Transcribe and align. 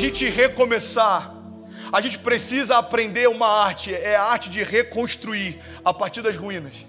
gente 0.00 0.28
recomeçar, 0.28 1.34
a 1.92 2.00
gente 2.00 2.18
precisa 2.18 2.78
aprender 2.78 3.28
uma 3.28 3.46
arte, 3.46 3.94
é 3.94 4.16
a 4.16 4.24
arte 4.24 4.48
de 4.48 4.62
reconstruir 4.62 5.60
a 5.84 5.92
partir 5.92 6.22
das 6.22 6.36
ruínas. 6.36 6.86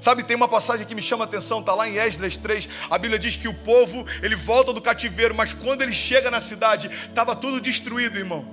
Sabe, 0.00 0.24
tem 0.24 0.36
uma 0.36 0.48
passagem 0.48 0.86
que 0.86 0.94
me 0.94 1.02
chama 1.02 1.24
a 1.24 1.26
atenção, 1.26 1.60
está 1.60 1.74
lá 1.74 1.88
em 1.88 1.96
Esdras 1.96 2.36
3. 2.36 2.68
A 2.90 2.98
Bíblia 2.98 3.18
diz 3.18 3.36
que 3.36 3.46
o 3.46 3.54
povo, 3.54 4.04
ele 4.22 4.34
volta 4.34 4.72
do 4.72 4.80
cativeiro, 4.80 5.34
mas 5.34 5.52
quando 5.52 5.82
ele 5.82 5.92
chega 5.92 6.30
na 6.30 6.40
cidade, 6.40 6.90
estava 7.08 7.36
tudo 7.36 7.60
destruído, 7.60 8.18
irmão. 8.18 8.44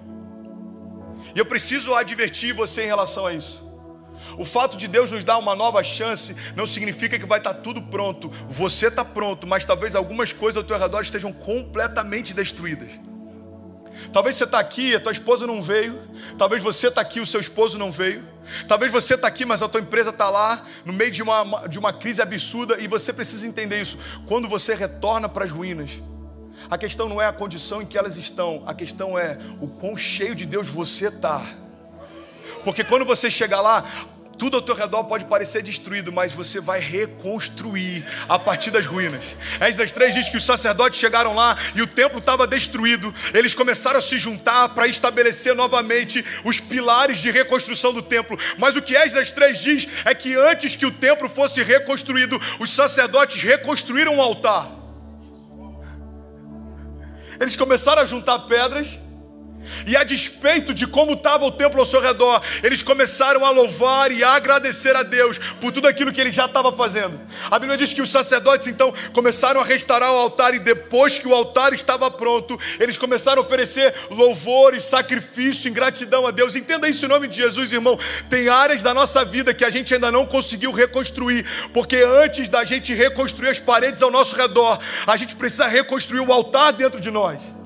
E 1.34 1.40
eu 1.40 1.46
preciso 1.46 1.96
advertir 1.96 2.54
você 2.54 2.84
em 2.84 2.88
relação 2.88 3.26
a 3.26 3.34
isso. 3.34 3.68
O 4.38 4.46
fato 4.46 4.78
de 4.78 4.88
Deus 4.88 5.10
nos 5.12 5.24
dar 5.24 5.38
uma 5.38 5.56
nova 5.56 5.84
chance 5.84 6.36
não 6.56 6.68
significa 6.68 7.18
que 7.18 7.26
vai 7.26 7.40
estar 7.40 7.54
tá 7.54 7.62
tudo 7.62 7.82
pronto. 7.82 8.30
Você 8.48 8.88
está 8.88 9.04
pronto, 9.04 9.48
mas 9.48 9.66
talvez 9.66 9.96
algumas 9.96 10.32
coisas 10.32 10.58
ao 10.58 10.64
teu 10.64 10.78
redor 10.78 11.02
estejam 11.02 11.32
completamente 11.32 12.34
destruídas. 12.34 12.92
Talvez 14.12 14.36
você 14.36 14.44
está 14.44 14.60
aqui, 14.60 14.96
a 14.96 15.00
tua 15.00 15.12
esposa 15.12 15.46
não 15.46 15.62
veio. 15.62 16.00
Talvez 16.38 16.64
você 16.64 16.88
está 16.88 17.02
aqui, 17.02 17.20
o 17.20 17.26
seu 17.26 17.40
esposo 17.40 17.78
não 17.78 17.92
veio. 17.92 18.24
Talvez 18.68 18.92
você 18.92 19.16
está 19.16 19.28
aqui, 19.28 19.46
mas 19.46 19.62
a 19.62 19.70
tua 19.70 19.82
empresa 19.82 20.10
está 20.10 20.30
lá, 20.30 20.66
no 20.84 20.92
meio 20.92 21.12
de 21.12 21.22
uma, 21.22 21.68
de 21.68 21.78
uma 21.78 21.94
crise 21.94 22.22
absurda, 22.22 22.80
e 22.80 22.88
você 22.88 23.14
precisa 23.14 23.48
entender 23.48 23.82
isso. 23.82 23.98
Quando 24.26 24.48
você 24.48 24.74
retorna 24.74 25.30
para 25.30 25.46
as 25.46 25.52
ruínas, 25.52 25.92
a 26.70 26.78
questão 26.78 27.08
não 27.08 27.22
é 27.22 27.26
a 27.26 27.34
condição 27.34 27.82
em 27.82 27.86
que 27.86 27.98
elas 27.98 28.18
estão, 28.18 28.64
a 28.66 28.74
questão 28.74 29.18
é 29.18 29.38
o 29.62 29.68
quão 29.68 29.96
cheio 29.96 30.36
de 30.36 30.46
Deus 30.46 30.68
você 30.68 31.08
está. 31.08 31.46
Porque 32.64 32.84
quando 32.84 33.06
você 33.06 33.32
chegar 33.32 33.62
lá, 33.62 33.84
tudo 34.40 34.56
ao 34.56 34.62
teu 34.62 34.74
redor 34.74 35.04
pode 35.04 35.26
parecer 35.26 35.62
destruído, 35.62 36.14
mas 36.14 36.32
você 36.32 36.62
vai 36.62 36.80
reconstruir 36.80 38.06
a 38.28 38.40
partir 38.40 38.72
das 38.72 38.86
ruínas. 38.86 39.36
Esdras 39.60 39.92
3 39.92 40.14
diz 40.16 40.30
que 40.30 40.38
os 40.38 40.46
sacerdotes 40.46 40.98
chegaram 40.98 41.36
lá 41.36 41.58
e 41.76 41.82
o 41.82 41.88
templo 41.88 42.20
estava 42.20 42.48
destruído. 42.48 43.14
Eles 43.34 43.54
começaram 43.54 44.00
a 44.00 44.02
se 44.02 44.18
juntar 44.18 44.70
para 44.70 44.88
estabelecer 44.88 45.54
novamente 45.54 46.24
os 46.46 46.58
pilares 46.58 47.20
de 47.20 47.30
reconstrução 47.30 47.94
do 47.94 48.02
templo. 48.02 48.40
Mas 48.58 48.78
o 48.78 48.82
que 48.82 48.96
Esdras 48.96 49.30
3 49.34 49.62
diz 49.62 49.88
é 50.06 50.16
que 50.16 50.34
antes 50.36 50.74
que 50.74 50.86
o 50.86 50.92
templo 50.92 51.28
fosse 51.28 51.62
reconstruído, 51.62 52.40
os 52.60 52.70
sacerdotes 52.70 53.44
reconstruíram 53.44 54.16
o 54.18 54.22
altar. 54.22 54.72
Eles 57.42 57.58
começaram 57.58 58.02
a 58.02 58.06
juntar 58.06 58.40
pedras 58.40 58.98
e 59.86 59.96
a 59.96 60.04
despeito 60.04 60.74
de 60.74 60.88
como 60.88 61.14
estava 61.14 61.46
o 61.46 61.52
templo 61.52 61.80
ao 61.80 61.86
seu 61.86 62.02
redor, 62.02 62.42
eles 62.64 62.82
começaram 62.82 63.46
a 63.46 63.50
louvar 63.50 64.12
e 64.12 64.24
a 64.24 64.32
agradecer 64.32 64.96
a 64.96 65.04
Deus 65.04 65.38
por 65.60 65.72
tudo 65.72 65.88
aquilo 65.88 66.12
que 66.12 66.22
ele 66.22 66.34
já 66.34 66.46
estava 66.46 66.72
fazendo. 66.72 67.20
A 67.50 67.58
Bíblia 67.60 67.78
diz 67.78 67.94
que 67.94 68.02
os 68.02 68.10
sacerdotes 68.10 68.68
então 68.68 68.94
começaram 69.14 69.62
a 69.62 69.64
restaurar 69.64 70.12
o 70.12 70.18
altar 70.18 70.54
e 70.54 70.60
depois 70.60 71.18
que 71.18 71.28
o 71.28 71.34
altar 71.34 71.74
estava 71.74 72.10
pronto, 72.10 72.60
eles 72.80 72.98
começaram 72.98 73.42
a 73.42 73.46
oferecer 73.46 73.94
louvor 74.10 74.74
e 74.74 74.80
sacrifício 74.80 75.70
em 75.70 75.74
gratidão 75.74 76.28
a 76.28 76.32
Deus. 76.32 76.56
Entenda 76.56 76.88
isso 76.88 77.06
em 77.06 77.10
nome 77.10 77.28
de 77.28 77.38
Jesus, 77.38 77.72
irmão. 77.72 77.98
Tem 78.30 78.50
áreas 78.50 78.82
da 78.82 78.94
nossa 78.94 79.24
vida 79.26 79.54
que 79.54 79.66
a 79.66 79.70
gente 79.70 79.94
ainda 79.94 80.12
não 80.12 80.26
conseguiu 80.26 80.72
reconstruir, 80.72 81.46
porque 81.74 81.98
antes 81.98 82.50
da 82.50 82.64
gente 82.64 82.94
reconstruir 82.94 83.50
as 83.50 83.60
paredes 83.60 84.02
ao 84.02 84.12
nosso 84.12 84.36
redor, 84.36 84.80
a 85.06 85.18
gente 85.18 85.36
precisa 85.36 85.68
reconstruir 85.68 86.20
o 86.20 86.32
altar 86.32 86.74
dentro 86.74 87.00
de 87.00 87.12
nós. 87.12 87.59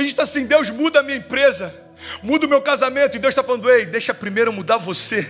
A 0.00 0.02
gente 0.02 0.12
está 0.12 0.22
assim, 0.22 0.46
Deus 0.46 0.70
muda 0.70 1.00
a 1.00 1.02
minha 1.02 1.18
empresa, 1.18 1.74
muda 2.22 2.46
o 2.46 2.48
meu 2.48 2.62
casamento, 2.62 3.16
e 3.16 3.18
Deus 3.18 3.32
está 3.32 3.44
falando, 3.44 3.70
ei, 3.70 3.84
deixa 3.84 4.14
primeiro 4.14 4.50
mudar 4.50 4.78
você. 4.78 5.28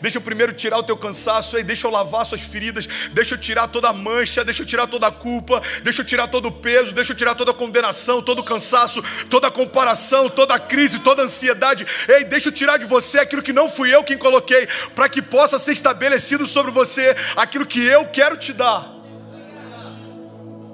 Deixa 0.00 0.18
eu 0.18 0.22
primeiro 0.22 0.52
tirar 0.52 0.78
o 0.78 0.82
teu 0.82 0.96
cansaço, 0.96 1.56
aí 1.56 1.62
deixa 1.62 1.86
eu 1.86 1.92
lavar 1.92 2.26
suas 2.26 2.40
feridas, 2.40 2.88
deixa 3.12 3.36
eu 3.36 3.38
tirar 3.38 3.68
toda 3.68 3.88
a 3.88 3.92
mancha, 3.92 4.44
deixa 4.44 4.62
eu 4.62 4.66
tirar 4.66 4.88
toda 4.88 5.06
a 5.06 5.12
culpa, 5.12 5.62
deixa 5.84 6.02
eu 6.02 6.04
tirar 6.04 6.26
todo 6.26 6.46
o 6.46 6.50
peso, 6.50 6.92
deixa 6.92 7.12
eu 7.12 7.16
tirar 7.16 7.36
toda 7.36 7.52
a 7.52 7.54
condenação, 7.54 8.20
todo 8.20 8.40
o 8.40 8.42
cansaço, 8.42 9.00
toda 9.30 9.46
a 9.46 9.52
comparação, 9.52 10.28
toda 10.28 10.52
a 10.52 10.58
crise, 10.58 10.98
toda 10.98 11.22
a 11.22 11.26
ansiedade. 11.26 11.86
Ei, 12.08 12.24
deixa 12.24 12.48
eu 12.48 12.52
tirar 12.52 12.78
de 12.78 12.86
você 12.86 13.20
aquilo 13.20 13.40
que 13.40 13.52
não 13.52 13.68
fui 13.68 13.94
eu 13.94 14.02
quem 14.02 14.18
coloquei, 14.18 14.66
para 14.96 15.08
que 15.08 15.22
possa 15.22 15.60
ser 15.60 15.70
estabelecido 15.70 16.44
sobre 16.44 16.72
você 16.72 17.14
aquilo 17.36 17.64
que 17.64 17.84
eu 17.84 18.04
quero 18.06 18.36
te 18.36 18.52
dar. 18.52 18.96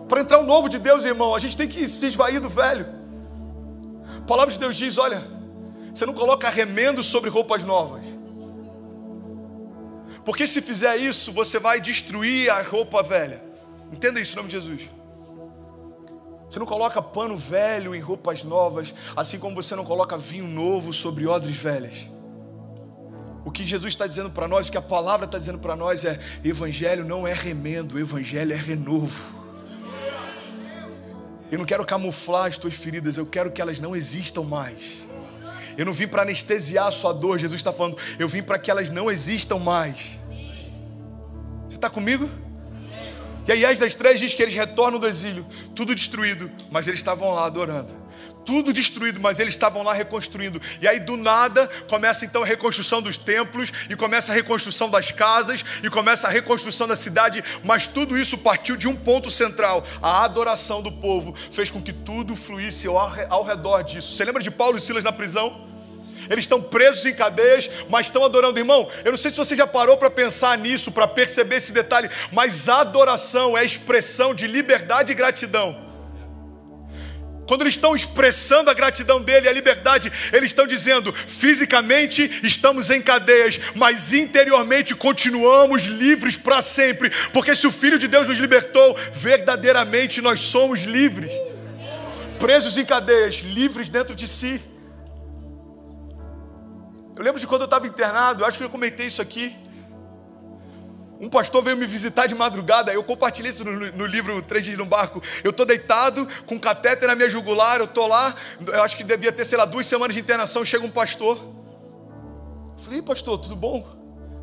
Para 0.08 0.22
entrar 0.22 0.38
o 0.38 0.46
novo 0.46 0.66
de 0.70 0.78
Deus, 0.78 1.04
irmão, 1.04 1.34
a 1.34 1.38
gente 1.38 1.58
tem 1.58 1.68
que 1.68 1.86
se 1.86 2.06
esvair 2.06 2.40
do 2.40 2.48
velho. 2.48 3.01
A 4.22 4.24
palavra 4.24 4.52
de 4.52 4.58
Deus 4.58 4.76
diz: 4.76 4.98
olha, 4.98 5.22
você 5.92 6.06
não 6.06 6.14
coloca 6.14 6.48
remendo 6.48 7.02
sobre 7.02 7.28
roupas 7.28 7.64
novas. 7.64 8.02
Porque 10.24 10.46
se 10.46 10.62
fizer 10.62 10.96
isso, 10.96 11.32
você 11.32 11.58
vai 11.58 11.80
destruir 11.80 12.48
a 12.48 12.62
roupa 12.62 13.02
velha. 13.02 13.42
Entenda 13.92 14.20
isso 14.20 14.34
em 14.34 14.36
nome 14.36 14.48
de 14.48 14.58
Jesus. 14.58 14.88
Você 16.48 16.58
não 16.58 16.66
coloca 16.66 17.02
pano 17.02 17.36
velho 17.36 17.94
em 17.94 18.00
roupas 18.00 18.44
novas, 18.44 18.94
assim 19.16 19.38
como 19.38 19.56
você 19.56 19.74
não 19.74 19.84
coloca 19.84 20.16
vinho 20.16 20.46
novo 20.46 20.92
sobre 20.92 21.26
odres 21.26 21.56
velhas. 21.56 22.06
O 23.44 23.50
que 23.50 23.66
Jesus 23.66 23.92
está 23.92 24.06
dizendo 24.06 24.30
para 24.30 24.46
nós, 24.46 24.68
o 24.68 24.70
que 24.70 24.78
a 24.78 24.82
palavra 24.82 25.26
está 25.26 25.36
dizendo 25.36 25.58
para 25.58 25.74
nós 25.74 26.04
é: 26.04 26.20
Evangelho 26.44 27.04
não 27.04 27.26
é 27.26 27.32
remendo, 27.32 27.98
Evangelho 27.98 28.52
é 28.52 28.56
renovo. 28.56 29.41
Eu 31.52 31.58
não 31.58 31.66
quero 31.66 31.84
camuflar 31.84 32.46
as 32.46 32.58
tuas 32.58 32.74
feridas, 32.74 33.16
eu 33.16 33.26
quero 33.26 33.52
que 33.52 33.62
elas 33.62 33.78
não 33.78 33.94
existam 33.94 34.42
mais. 34.42 35.06
Eu 35.76 35.86
não 35.86 35.92
vim 35.92 36.08
para 36.08 36.22
anestesiar 36.22 36.86
a 36.86 36.90
sua 36.90 37.12
dor, 37.12 37.38
Jesus 37.38 37.60
está 37.60 37.72
falando, 37.72 37.96
eu 38.18 38.26
vim 38.26 38.42
para 38.42 38.58
que 38.58 38.70
elas 38.70 38.90
não 38.90 39.10
existam 39.10 39.58
mais. 39.58 40.18
Você 41.68 41.76
está 41.76 41.88
comigo? 41.88 42.28
E 43.46 43.52
aí, 43.52 43.78
das 43.78 43.94
três 43.94 44.18
diz 44.18 44.34
que 44.34 44.42
eles 44.42 44.54
retornam 44.54 44.98
do 44.98 45.06
exílio, 45.06 45.46
tudo 45.74 45.94
destruído, 45.94 46.50
mas 46.70 46.88
eles 46.88 47.00
estavam 47.00 47.30
lá 47.32 47.44
adorando 47.44 48.01
tudo 48.44 48.72
destruído, 48.72 49.20
mas 49.20 49.38
eles 49.38 49.54
estavam 49.54 49.82
lá 49.82 49.92
reconstruindo. 49.92 50.60
E 50.80 50.88
aí 50.88 51.00
do 51.00 51.16
nada 51.16 51.68
começa 51.88 52.24
então 52.24 52.42
a 52.42 52.46
reconstrução 52.46 53.00
dos 53.02 53.16
templos, 53.16 53.72
e 53.88 53.96
começa 53.96 54.32
a 54.32 54.34
reconstrução 54.34 54.90
das 54.90 55.10
casas, 55.10 55.64
e 55.82 55.90
começa 55.90 56.26
a 56.26 56.30
reconstrução 56.30 56.86
da 56.86 56.96
cidade, 56.96 57.42
mas 57.64 57.86
tudo 57.86 58.18
isso 58.18 58.38
partiu 58.38 58.76
de 58.76 58.88
um 58.88 58.96
ponto 58.96 59.30
central: 59.30 59.86
a 60.00 60.24
adoração 60.24 60.82
do 60.82 60.92
povo 60.92 61.34
fez 61.50 61.70
com 61.70 61.82
que 61.82 61.92
tudo 61.92 62.36
fluísse 62.36 62.86
ao 62.86 63.44
redor 63.44 63.82
disso. 63.82 64.14
Você 64.14 64.24
lembra 64.24 64.42
de 64.42 64.50
Paulo 64.50 64.76
e 64.76 64.80
Silas 64.80 65.04
na 65.04 65.12
prisão? 65.12 65.70
Eles 66.30 66.44
estão 66.44 66.62
presos 66.62 67.04
em 67.04 67.14
cadeias, 67.14 67.68
mas 67.90 68.06
estão 68.06 68.24
adorando. 68.24 68.58
Irmão, 68.58 68.88
eu 69.04 69.10
não 69.10 69.18
sei 69.18 69.30
se 69.30 69.36
você 69.36 69.56
já 69.56 69.66
parou 69.66 69.96
para 69.96 70.10
pensar 70.10 70.56
nisso, 70.56 70.92
para 70.92 71.06
perceber 71.06 71.56
esse 71.56 71.72
detalhe, 71.72 72.08
mas 72.30 72.68
adoração 72.68 73.58
é 73.58 73.64
expressão 73.64 74.34
de 74.34 74.46
liberdade 74.46 75.12
e 75.12 75.14
gratidão. 75.14 75.91
Quando 77.46 77.62
eles 77.62 77.74
estão 77.74 77.94
expressando 77.94 78.70
a 78.70 78.74
gratidão 78.74 79.20
dele, 79.20 79.48
a 79.48 79.52
liberdade, 79.52 80.12
eles 80.32 80.50
estão 80.50 80.66
dizendo: 80.66 81.12
fisicamente 81.12 82.40
estamos 82.42 82.90
em 82.90 83.02
cadeias, 83.02 83.60
mas 83.74 84.12
interiormente 84.12 84.94
continuamos 84.94 85.84
livres 85.84 86.36
para 86.36 86.62
sempre, 86.62 87.10
porque 87.32 87.54
se 87.54 87.66
o 87.66 87.72
Filho 87.72 87.98
de 87.98 88.06
Deus 88.06 88.28
nos 88.28 88.38
libertou, 88.38 88.96
verdadeiramente 89.12 90.20
nós 90.20 90.40
somos 90.40 90.84
livres. 90.84 91.32
Presos 92.38 92.76
em 92.78 92.84
cadeias, 92.84 93.36
livres 93.36 93.88
dentro 93.88 94.14
de 94.14 94.26
si. 94.26 94.60
Eu 97.14 97.22
lembro 97.22 97.40
de 97.40 97.46
quando 97.46 97.62
eu 97.62 97.66
estava 97.66 97.86
internado, 97.86 98.44
acho 98.44 98.58
que 98.58 98.64
eu 98.64 98.70
comentei 98.70 99.06
isso 99.06 99.20
aqui. 99.20 99.56
Um 101.22 101.28
pastor 101.28 101.62
veio 101.62 101.76
me 101.76 101.86
visitar 101.86 102.26
de 102.26 102.34
madrugada, 102.34 102.92
eu 102.92 103.04
compartilhei 103.04 103.50
isso 103.50 103.64
no, 103.64 103.92
no 103.92 104.06
livro 104.06 104.42
Três 104.42 104.64
Dias 104.64 104.76
no 104.76 104.84
Barco. 104.84 105.22
Eu 105.44 105.52
estou 105.52 105.64
deitado, 105.64 106.26
com 106.46 106.58
catéter 106.58 107.06
na 107.06 107.14
minha 107.14 107.30
jugular, 107.30 107.78
eu 107.78 107.84
estou 107.84 108.08
lá, 108.08 108.34
eu 108.66 108.82
acho 108.82 108.96
que 108.96 109.04
devia 109.04 109.30
ter, 109.30 109.44
sei 109.44 109.56
lá, 109.56 109.64
duas 109.64 109.86
semanas 109.86 110.16
de 110.16 110.20
internação, 110.20 110.64
chega 110.64 110.84
um 110.84 110.90
pastor. 110.90 111.38
Eu 112.76 112.84
falei, 112.84 113.00
pastor, 113.00 113.38
tudo 113.38 113.54
bom? 113.54 113.86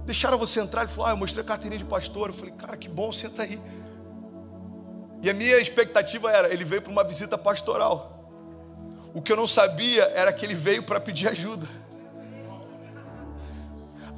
Deixaram 0.05 0.37
você 0.37 0.61
entrar? 0.61 0.83
Ele 0.83 0.91
falou, 0.91 1.07
ah, 1.07 1.09
eu 1.09 1.17
mostrei 1.17 1.43
a 1.43 1.45
carteirinha 1.45 1.79
de 1.79 1.83
pastor. 1.83 2.29
Eu 2.29 2.33
falei, 2.33 2.53
cara, 2.53 2.77
que 2.77 2.87
bom, 2.87 3.11
senta 3.11 3.43
aí. 3.43 3.59
E 5.21 5.29
a 5.29 5.33
minha 5.33 5.59
expectativa 5.59 6.31
era, 6.31 6.49
ele 6.49 6.63
veio 6.63 6.81
para 6.81 6.93
uma 6.93 7.03
visita 7.03 7.37
pastoral. 7.37 8.31
O 9.13 9.21
que 9.21 9.33
eu 9.33 9.35
não 9.35 9.47
sabia 9.47 10.03
era 10.15 10.31
que 10.31 10.45
ele 10.45 10.55
veio 10.55 10.81
para 10.81 11.01
pedir 11.01 11.27
ajuda. 11.27 11.67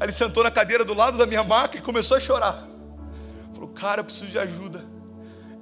Aí 0.01 0.05
ele 0.05 0.11
sentou 0.11 0.43
na 0.43 0.49
cadeira 0.49 0.83
do 0.83 0.95
lado 0.95 1.15
da 1.15 1.27
minha 1.27 1.43
maca 1.43 1.77
e 1.77 1.79
começou 1.79 2.17
a 2.17 2.19
chorar. 2.19 2.67
Falou, 3.53 3.69
cara, 3.69 3.99
eu 3.99 4.03
preciso 4.03 4.31
de 4.31 4.39
ajuda. 4.39 4.83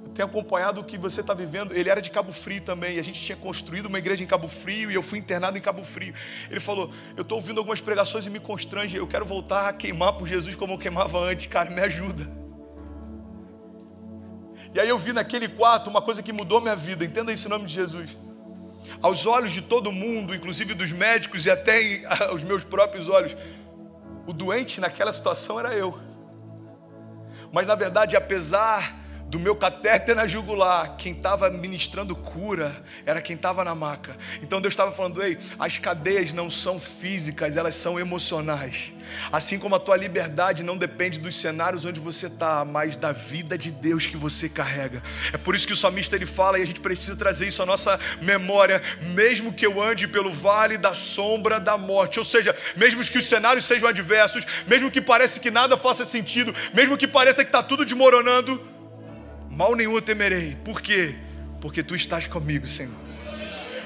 Eu 0.02 0.08
tenho 0.12 0.26
acompanhado 0.26 0.80
o 0.80 0.84
que 0.84 0.96
você 0.96 1.20
está 1.20 1.34
vivendo. 1.34 1.76
Ele 1.76 1.90
era 1.90 2.00
de 2.00 2.08
Cabo 2.08 2.32
Frio 2.32 2.62
também. 2.62 2.98
A 2.98 3.02
gente 3.02 3.20
tinha 3.20 3.36
construído 3.36 3.84
uma 3.84 3.98
igreja 3.98 4.24
em 4.24 4.26
Cabo 4.26 4.48
Frio 4.48 4.90
e 4.90 4.94
eu 4.94 5.02
fui 5.02 5.18
internado 5.18 5.58
em 5.58 5.60
Cabo 5.60 5.84
Frio. 5.84 6.14
Ele 6.50 6.58
falou: 6.58 6.90
Eu 7.18 7.20
estou 7.20 7.36
ouvindo 7.36 7.58
algumas 7.58 7.82
pregações 7.82 8.24
e 8.24 8.30
me 8.30 8.40
constrange. 8.40 8.96
Eu 8.96 9.06
quero 9.06 9.26
voltar 9.26 9.68
a 9.68 9.74
queimar 9.74 10.14
por 10.14 10.26
Jesus 10.26 10.56
como 10.56 10.72
eu 10.72 10.78
queimava 10.78 11.18
antes. 11.18 11.44
Cara, 11.44 11.70
me 11.70 11.82
ajuda. 11.82 12.26
E 14.74 14.80
aí 14.80 14.88
eu 14.88 14.96
vi 14.96 15.12
naquele 15.12 15.48
quarto 15.48 15.90
uma 15.90 16.00
coisa 16.00 16.22
que 16.22 16.32
mudou 16.32 16.62
minha 16.62 16.76
vida. 16.76 17.04
Entenda 17.04 17.30
isso 17.30 17.46
em 17.46 17.50
nome 17.50 17.66
de 17.66 17.74
Jesus. 17.74 18.16
Aos 19.02 19.26
olhos 19.26 19.52
de 19.52 19.60
todo 19.60 19.92
mundo, 19.92 20.34
inclusive 20.34 20.72
dos 20.72 20.92
médicos 20.92 21.44
e 21.44 21.50
até 21.50 22.06
aos 22.24 22.42
meus 22.42 22.64
próprios 22.64 23.06
olhos, 23.06 23.36
o 24.30 24.32
doente 24.32 24.80
naquela 24.80 25.12
situação 25.12 25.58
era 25.58 25.74
eu. 25.74 25.98
Mas 27.52 27.66
na 27.66 27.74
verdade, 27.74 28.16
apesar 28.16 28.99
do 29.30 29.38
meu 29.38 29.54
catéter 29.54 30.16
na 30.16 30.26
jugular, 30.26 30.96
quem 30.96 31.12
estava 31.12 31.48
ministrando 31.48 32.16
cura 32.16 32.84
era 33.06 33.22
quem 33.22 33.36
estava 33.36 33.64
na 33.64 33.76
maca. 33.76 34.16
Então 34.42 34.60
Deus 34.60 34.72
estava 34.72 34.90
falando: 34.90 35.22
ei, 35.22 35.38
as 35.56 35.78
cadeias 35.78 36.32
não 36.32 36.50
são 36.50 36.80
físicas, 36.80 37.56
elas 37.56 37.76
são 37.76 37.98
emocionais. 37.98 38.92
Assim 39.30 39.58
como 39.58 39.74
a 39.74 39.78
tua 39.78 39.96
liberdade 39.96 40.62
não 40.62 40.76
depende 40.76 41.18
dos 41.18 41.36
cenários 41.36 41.84
onde 41.84 42.00
você 42.00 42.26
está, 42.26 42.64
mas 42.64 42.96
da 42.96 43.12
vida 43.12 43.56
de 43.56 43.70
Deus 43.70 44.06
que 44.06 44.16
você 44.16 44.48
carrega. 44.48 45.02
É 45.32 45.38
por 45.38 45.54
isso 45.54 45.66
que 45.66 45.72
o 45.72 45.76
salmista 45.76 46.16
ele 46.16 46.26
fala 46.26 46.58
e 46.58 46.62
a 46.62 46.66
gente 46.66 46.80
precisa 46.80 47.16
trazer 47.16 47.46
isso 47.46 47.62
à 47.62 47.66
nossa 47.66 47.98
memória, 48.20 48.82
mesmo 49.14 49.52
que 49.52 49.66
eu 49.66 49.80
ande 49.80 50.08
pelo 50.08 50.30
vale 50.30 50.76
da 50.76 50.94
sombra 50.94 51.60
da 51.60 51.78
morte, 51.78 52.18
ou 52.18 52.24
seja, 52.24 52.54
mesmo 52.76 53.04
que 53.04 53.18
os 53.18 53.26
cenários 53.26 53.64
sejam 53.64 53.88
adversos, 53.88 54.44
mesmo 54.66 54.90
que 54.90 55.00
pareça 55.00 55.40
que 55.40 55.50
nada 55.50 55.76
faça 55.76 56.04
sentido, 56.04 56.54
mesmo 56.74 56.96
que 56.96 57.06
pareça 57.06 57.44
que 57.44 57.48
está 57.48 57.62
tudo 57.62 57.84
desmoronando, 57.84 58.79
mal 59.60 59.76
nenhum 59.76 59.94
eu 59.94 60.00
temerei. 60.00 60.56
Por 60.64 60.80
quê? 60.80 61.14
Porque 61.60 61.82
tu 61.82 61.94
estás 61.94 62.26
comigo, 62.26 62.66
Senhor. 62.66 62.94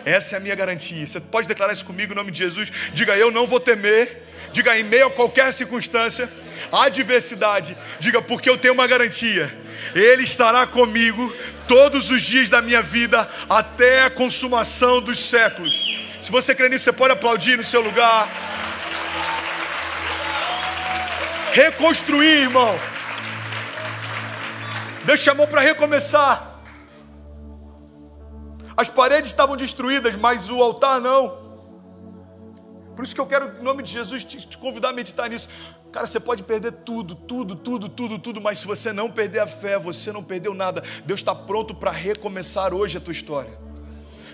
Essa 0.05 0.37
é 0.37 0.39
a 0.39 0.41
minha 0.41 0.55
garantia. 0.55 1.05
Você 1.05 1.19
pode 1.19 1.49
declarar 1.49 1.73
isso 1.73 1.85
comigo 1.85 2.13
em 2.13 2.15
nome 2.15 2.31
de 2.31 2.39
Jesus? 2.39 2.71
Diga, 2.93 3.17
eu 3.17 3.33
não 3.33 3.45
vou 3.45 3.59
temer. 3.59 4.23
Diga, 4.53 4.79
em 4.79 4.85
meio 4.85 5.09
a 5.09 5.11
qualquer 5.11 5.53
circunstância, 5.53 6.31
adversidade. 6.71 7.77
Diga, 7.99 8.23
porque 8.23 8.49
eu 8.49 8.57
tenho 8.57 8.73
uma 8.73 8.87
garantia. 8.87 9.53
Ele 9.97 10.23
estará 10.23 10.65
comigo 10.65 11.35
todos 11.67 12.09
os 12.09 12.23
dias 12.23 12.49
da 12.49 12.63
minha 12.63 12.81
vida 12.81 13.29
até 13.51 14.05
a 14.05 14.11
consumação 14.11 15.01
dos 15.01 15.19
séculos. 15.19 15.99
Se 16.21 16.31
você 16.31 16.55
crê 16.55 16.69
nisso, 16.69 16.85
você 16.85 16.93
pode 16.93 17.15
aplaudir 17.15 17.57
no 17.57 17.65
seu 17.65 17.81
lugar. 17.81 18.29
Reconstruir, 21.53 22.43
irmão. 22.43 22.94
Deus 25.05 25.21
chamou 25.21 25.47
para 25.47 25.61
recomeçar. 25.61 26.61
As 28.77 28.89
paredes 28.89 29.31
estavam 29.31 29.57
destruídas, 29.57 30.17
mas 30.17 30.51
o 30.51 30.63
altar 30.63 31.01
não. 31.01 31.45
Por 32.97 33.05
isso 33.05 33.15
que 33.15 33.21
eu 33.21 33.27
quero, 33.27 33.59
em 33.61 33.63
nome 33.63 33.83
de 33.83 33.93
Jesus, 33.93 34.25
te, 34.25 34.47
te, 34.47 34.59
convidar 34.59 34.91
a 34.91 34.93
meditar 34.93 35.29
nisso. 35.29 35.49
Cara, 35.93 36.07
você 36.07 36.19
pode 36.19 36.43
perder 36.43 36.73
tudo, 36.73 37.15
tudo, 37.15 37.55
tudo, 37.55 37.89
tudo, 37.89 38.19
tudo, 38.19 38.41
mas 38.41 38.59
se 38.59 38.67
você 38.67 38.93
não 38.93 39.11
perder 39.11 39.41
a 39.41 39.47
fé, 39.47 39.79
você 39.79 40.11
não 40.13 40.25
perdeu 40.25 40.55
nada. 40.55 40.83
Deus 41.05 41.21
está 41.21 41.35
pronto 41.35 41.75
para 41.75 41.91
recomeçar 41.91 42.75
hoje 42.75 42.99
a 42.99 43.01
tua 43.01 43.13
história. 43.13 43.64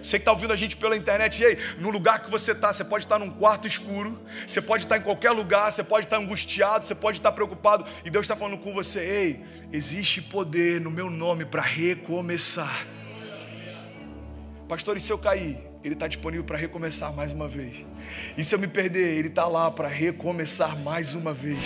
Você 0.03 0.19
que 0.19 0.23
está 0.23 0.33
ouvindo 0.33 0.53
a 0.53 0.57
gente 0.57 0.77
pela 0.77 0.97
internet, 0.97 1.43
ei, 1.43 1.59
no 1.79 1.91
lugar 1.91 2.23
que 2.23 2.31
você 2.31 2.53
está, 2.53 2.73
você 2.73 2.85
pode 2.85 3.05
estar 3.05 3.19
num 3.19 3.31
quarto 3.31 3.67
escuro, 3.67 4.21
você 4.49 4.61
pode 4.61 4.85
estar 4.85 4.97
em 4.97 5.03
qualquer 5.03 5.31
lugar, 5.31 5.71
você 5.71 5.85
pode 5.85 6.07
estar 6.07 6.17
angustiado, 6.17 6.85
você 6.85 6.95
pode 6.95 7.19
estar 7.19 7.33
preocupado, 7.33 7.85
e 8.05 8.11
Deus 8.11 8.25
está 8.25 8.37
falando 8.37 8.59
com 8.59 8.73
você, 8.73 9.01
ei, 9.01 9.45
existe 9.73 10.23
poder 10.23 10.81
no 10.81 10.91
meu 10.91 11.11
nome 11.11 11.45
para 11.45 11.63
recomeçar. 11.63 12.87
Pastor, 14.69 14.97
e 14.97 15.01
se 15.01 15.13
eu 15.13 15.19
cair? 15.19 15.59
Ele 15.83 15.95
está 15.95 16.07
disponível 16.07 16.45
para 16.45 16.59
recomeçar 16.59 17.13
mais 17.13 17.33
uma 17.33 17.49
vez. 17.49 17.85
E 18.37 18.45
se 18.45 18.55
eu 18.55 18.59
me 18.59 18.69
perder? 18.69 19.19
Ele 19.19 19.29
está 19.29 19.47
lá 19.47 19.71
para 19.71 19.89
recomeçar 19.89 20.79
mais 20.79 21.15
uma 21.15 21.33
vez. 21.33 21.59